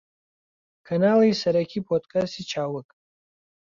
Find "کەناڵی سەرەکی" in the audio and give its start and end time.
0.87-1.85